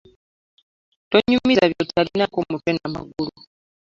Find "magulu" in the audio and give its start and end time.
2.93-3.31